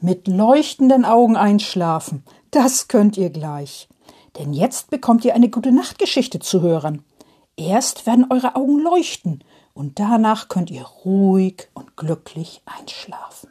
[0.00, 3.88] Mit leuchtenden Augen einschlafen, das könnt ihr gleich.
[4.38, 7.02] Denn jetzt bekommt ihr eine gute Nachtgeschichte zu hören.
[7.56, 9.42] Erst werden eure Augen leuchten
[9.74, 13.50] und danach könnt ihr ruhig und glücklich einschlafen.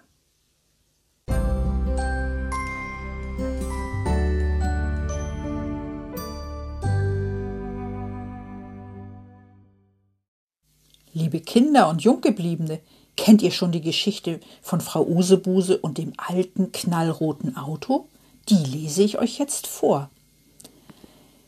[11.11, 12.79] Liebe Kinder und Junggebliebene,
[13.17, 18.07] kennt ihr schon die Geschichte von Frau Usebuse und dem alten knallroten Auto?
[18.47, 20.09] Die lese ich euch jetzt vor.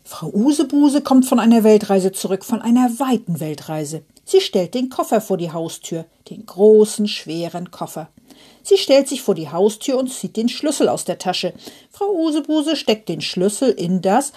[0.04, 4.02] Frau Usebuse kommt von einer Weltreise zurück, von einer weiten Weltreise.
[4.26, 8.10] Sie stellt den Koffer vor die Haustür, den großen, schweren Koffer.
[8.64, 11.54] Sie stellt sich vor die Haustür und zieht den Schlüssel aus der Tasche.
[11.92, 14.34] Frau Usebuse steckt den Schlüssel in das.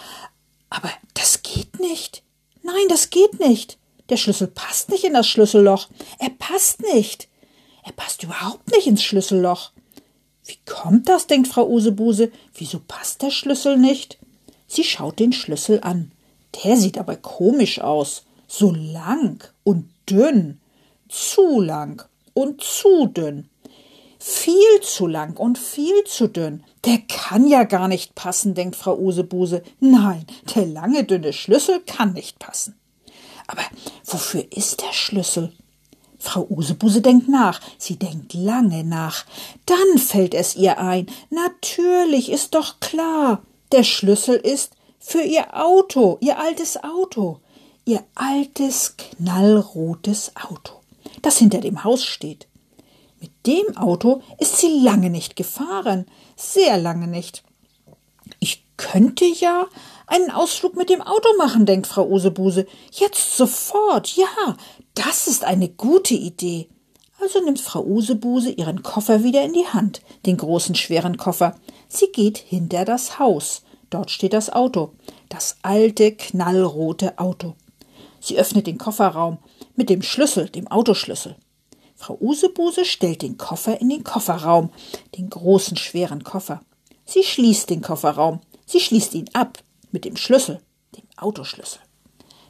[0.70, 2.22] Aber das geht nicht.
[2.62, 3.78] Nein, das geht nicht.
[4.12, 5.88] Der Schlüssel passt nicht in das Schlüsselloch.
[6.18, 7.28] Er passt nicht.
[7.82, 9.72] Er passt überhaupt nicht ins Schlüsselloch.
[10.44, 11.28] Wie kommt das?
[11.28, 12.30] denkt Frau Usebuse.
[12.52, 14.18] Wieso passt der Schlüssel nicht?
[14.66, 16.12] Sie schaut den Schlüssel an.
[16.62, 18.24] Der sieht aber komisch aus.
[18.46, 20.60] So lang und dünn.
[21.08, 23.48] Zu lang und zu dünn.
[24.18, 26.64] Viel zu lang und viel zu dünn.
[26.84, 29.62] Der kann ja gar nicht passen, denkt Frau Usebuse.
[29.80, 32.76] Nein, der lange, dünne Schlüssel kann nicht passen.
[33.46, 33.62] Aber
[34.04, 35.52] wofür ist der Schlüssel?
[36.18, 39.24] Frau Usebuse denkt nach, sie denkt lange nach.
[39.66, 41.06] Dann fällt es ihr ein.
[41.30, 43.42] Natürlich ist doch klar.
[43.72, 47.40] Der Schlüssel ist für ihr Auto, ihr altes Auto.
[47.84, 50.74] Ihr altes, knallrotes Auto,
[51.22, 52.46] das hinter dem Haus steht.
[53.20, 56.06] Mit dem Auto ist sie lange nicht gefahren,
[56.36, 57.42] sehr lange nicht.
[58.82, 59.68] Könnte ja
[60.08, 62.66] einen Ausflug mit dem Auto machen, denkt Frau Usebuse.
[62.90, 64.56] Jetzt sofort, ja,
[64.94, 66.68] das ist eine gute Idee.
[67.20, 71.54] Also nimmt Frau Usebuse ihren Koffer wieder in die Hand, den großen schweren Koffer.
[71.86, 73.62] Sie geht hinter das Haus.
[73.88, 74.90] Dort steht das Auto,
[75.28, 77.54] das alte knallrote Auto.
[78.20, 79.38] Sie öffnet den Kofferraum
[79.76, 81.36] mit dem Schlüssel, dem Autoschlüssel.
[81.94, 84.70] Frau Usebuse stellt den Koffer in den Kofferraum,
[85.16, 86.62] den großen schweren Koffer.
[87.04, 89.58] Sie schließt den Kofferraum, sie schließt ihn ab
[89.90, 90.60] mit dem Schlüssel,
[90.96, 91.80] dem Autoschlüssel.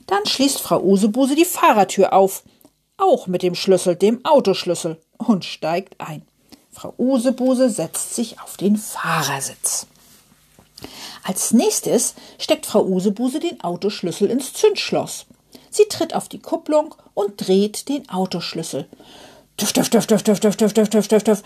[0.06, 2.42] Dann schließt Frau Usebuse die Fahrertür auf,
[2.96, 6.22] auch mit dem Schlüssel, dem Autoschlüssel, und steigt ein.
[6.70, 9.86] Frau Usebuse setzt sich auf den Fahrersitz.
[11.22, 15.26] Als nächstes steckt Frau Usebuse den Autoschlüssel ins Zündschloss.
[15.70, 18.88] Sie tritt auf die Kupplung und dreht den Autoschlüssel.
[19.56, 21.42] Tüff, tüff, tüff, tüff, tüff, tüff, tüff, tüff, tüff, tüff, tüff.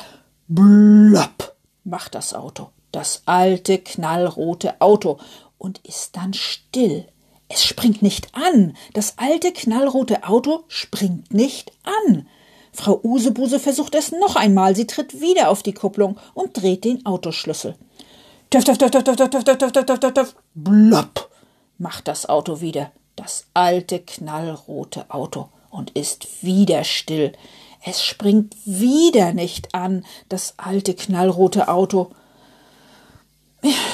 [0.48, 2.70] Blopp macht das Auto.
[2.96, 5.18] Das alte, knallrote Auto
[5.58, 7.06] und ist dann still.
[7.46, 8.74] Es springt nicht an.
[8.94, 12.26] Das alte knallrote Auto springt nicht an.
[12.72, 14.74] Frau Usebuse versucht es noch einmal.
[14.74, 17.76] Sie tritt wieder auf die Kupplung und dreht den Autoschlüssel.
[18.48, 21.28] Töff, töff, töff, töff, töff, töff, töff, töff, töff, töff, Blopp
[21.76, 22.92] macht das Auto wieder.
[23.14, 27.32] Das alte knallrote Auto und ist wieder still.
[27.84, 32.12] Es springt wieder nicht an, das alte knallrote Auto.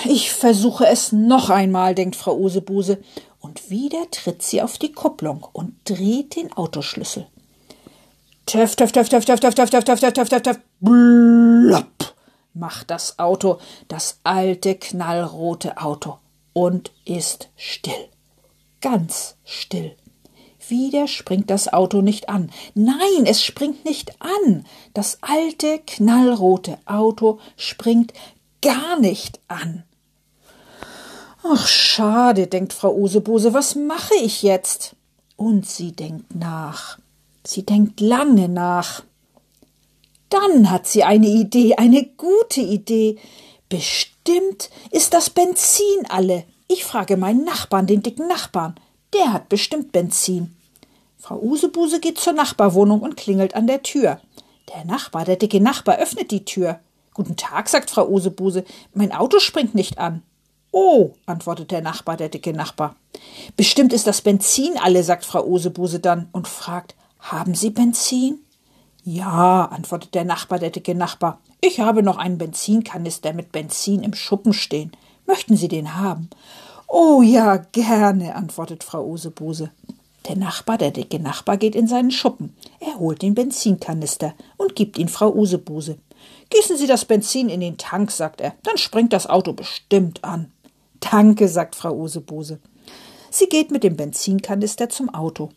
[0.05, 2.99] Ich versuche es noch einmal, denkt Frau Usebuse,
[3.41, 7.27] und wieder tritt sie auf die Kupplung und dreht den Autoschlüssel.
[8.47, 12.15] Töff, töff, töff, töff, töff, töff, töff, töff, töff, töff, töff, töff, töff, blopp,
[12.55, 16.19] macht das Auto, das alte, knallrote Auto,
[16.53, 18.09] und ist still.
[18.81, 19.97] Ganz still.
[20.69, 22.51] Wieder springt das Auto nicht an.
[22.75, 24.65] Nein, es springt nicht an.
[24.95, 28.13] Das alte, knallrote Auto springt
[28.63, 29.85] gar nicht an.
[31.43, 34.97] Ach, schade, denkt Frau Usebuse, was mache ich jetzt?
[35.37, 36.99] Und sie denkt nach.
[37.45, 39.03] Sie denkt lange nach.
[40.29, 43.19] Dann hat sie eine Idee, eine gute Idee.
[43.69, 46.45] Bestimmt ist das Benzin alle.
[46.69, 48.77] Ich frage meinen Nachbarn, den dicken Nachbarn.
[49.13, 50.57] Der hat bestimmt Benzin.
[51.19, 54.21] Frau Usebuse geht zur Nachbarwohnung und klingelt an der Tür.
[54.75, 56.81] Der Nachbar, der dicke Nachbar, öffnet die Tür.
[57.15, 58.65] Guten Tag, sagt Frau Usebuse.
[58.95, 60.23] Mein Auto springt nicht an.
[60.71, 62.97] Oh, antwortet der Nachbar, der dicke Nachbar.
[63.57, 68.39] Bestimmt ist das Benzin alle, sagt Frau Usebuse dann und fragt, haben Sie Benzin?
[69.05, 71.41] Ja, antwortet der Nachbar, der dicke Nachbar.
[71.61, 74.93] Ich habe noch einen Benzinkanister mit Benzin im Schuppen stehen.
[75.27, 76.31] Möchten Sie den haben?
[76.89, 79.71] Oh ja, gerne, antwortet Frau Usebuse.
[80.29, 82.57] Der Nachbar, der dicke Nachbar, geht in seinen Schuppen.
[82.81, 85.99] Er holt den Benzinkanister und gibt ihn Frau Usebuse.
[86.53, 90.53] Gießen Sie das Benzin in den Tank, sagt er, dann springt das Auto bestimmt an.
[91.01, 92.61] Danke, sagt Frau Usebuse.
[93.31, 95.49] Sie geht mit dem Benzinkanister zum Auto.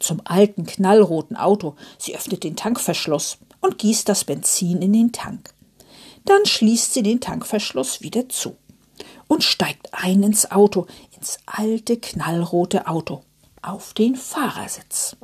[0.00, 1.76] Zum alten, knallroten Auto.
[1.96, 5.54] Sie öffnet den Tankverschluss und gießt das Benzin in den Tank.
[6.26, 8.56] Dann schließt sie den Tankverschluss wieder zu
[9.28, 10.86] und steigt ein ins Auto,
[11.16, 13.22] ins alte knallrote Auto,
[13.62, 15.16] auf den Fahrersitz.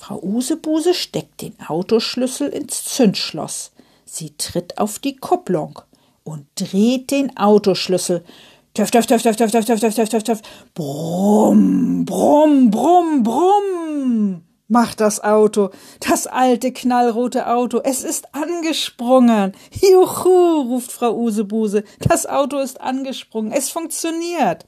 [0.00, 3.72] Frau Usebuse steckt den Autoschlüssel ins Zündschloss.
[4.06, 5.78] Sie tritt auf die Kupplung
[6.24, 8.24] und dreht den Autoschlüssel.
[8.72, 10.42] Töff, töff, töff, töff, töff, töff, töff, töff, töff, töff.
[10.72, 15.70] Brumm, brumm, brumm, brumm macht das Auto,
[16.08, 17.80] das alte knallrote Auto.
[17.82, 19.52] Es ist angesprungen.
[19.82, 21.84] Juhu, ruft Frau Usebuse.
[21.98, 23.52] Das Auto ist angesprungen.
[23.52, 24.64] Es funktioniert.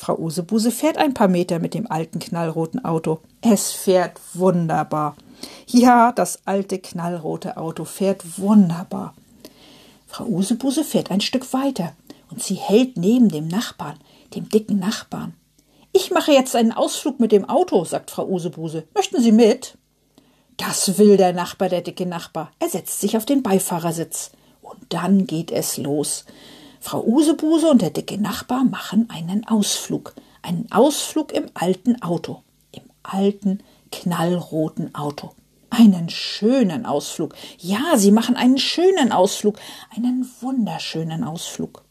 [0.00, 3.20] Frau Usebuse fährt ein paar Meter mit dem alten knallroten Auto.
[3.42, 5.14] Es fährt wunderbar.
[5.66, 9.14] Ja, das alte knallrote Auto fährt wunderbar.
[10.06, 11.92] Frau Usebuse fährt ein Stück weiter
[12.30, 13.98] und sie hält neben dem Nachbarn,
[14.34, 15.34] dem dicken Nachbarn.
[15.92, 18.84] Ich mache jetzt einen Ausflug mit dem Auto, sagt Frau Usebuse.
[18.94, 19.76] Möchten Sie mit?
[20.56, 22.52] Das will der Nachbar, der dicke Nachbar.
[22.58, 24.30] Er setzt sich auf den Beifahrersitz.
[24.62, 26.24] Und dann geht es los.
[26.80, 30.14] Frau Usebuse und der dicke Nachbar machen einen Ausflug.
[30.42, 32.42] Einen Ausflug im alten Auto.
[32.72, 33.62] Im alten,
[33.92, 35.32] knallroten Auto.
[35.68, 37.34] Einen schönen Ausflug.
[37.58, 39.56] Ja, sie machen einen schönen Ausflug.
[39.94, 41.84] Einen wunderschönen Ausflug.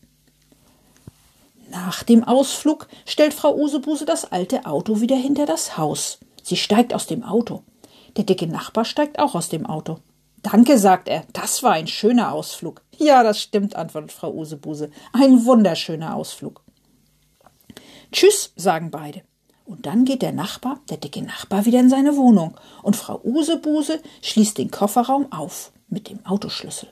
[1.70, 6.18] Nach dem Ausflug stellt Frau Usebuse das alte Auto wieder hinter das Haus.
[6.42, 7.62] Sie steigt aus dem Auto.
[8.18, 10.00] Der dicke Nachbar steigt auch aus dem Auto.
[10.42, 12.82] Danke, sagt er, das war ein schöner Ausflug.
[12.98, 14.90] Ja, das stimmt, antwortet Frau Usebuse.
[15.12, 16.62] Ein wunderschöner Ausflug.
[18.12, 19.22] Tschüss, sagen beide.
[19.66, 22.56] Und dann geht der Nachbar, der dicke Nachbar, wieder in seine Wohnung.
[22.82, 26.90] Und Frau Usebuse schließt den Kofferraum auf mit dem Autoschlüssel.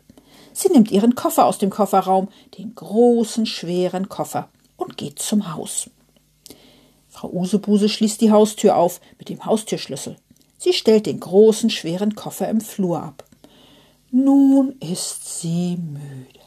[0.53, 5.89] Sie nimmt ihren Koffer aus dem Kofferraum, den großen, schweren Koffer und geht zum Haus.
[7.09, 10.17] Frau Usebuse schließt die Haustür auf mit dem Haustürschlüssel.
[10.57, 13.26] Sie stellt den großen, schweren Koffer im Flur ab.
[14.11, 16.39] Nun ist sie müde.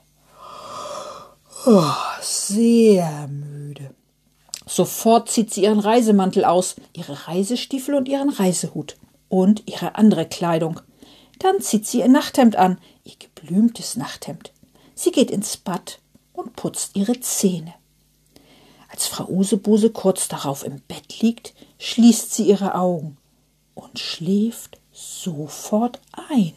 [1.67, 1.93] Oh,
[2.23, 3.95] sehr müde.
[4.67, 8.97] Sofort zieht sie ihren Reisemantel aus, ihre Reisestiefel und ihren Reisehut
[9.29, 10.81] und ihre andere Kleidung.
[11.39, 14.53] Dann zieht sie ihr Nachthemd an, ihr geblümtes Nachthemd.
[14.95, 15.99] Sie geht ins Bad
[16.33, 17.75] und putzt ihre Zähne.
[18.89, 23.17] Als Frau Usebuse kurz darauf im Bett liegt, schließt sie ihre Augen
[23.75, 26.53] und schläft sofort ein.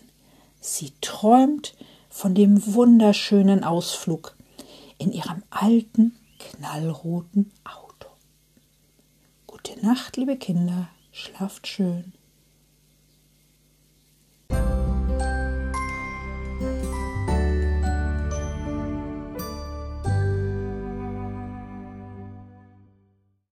[0.66, 1.76] Sie träumt
[2.10, 4.38] von dem wunderschönen Ausflug
[4.98, 8.08] in ihrem alten, knallroten Auto.
[9.46, 12.14] Gute Nacht, liebe Kinder, schlaft schön.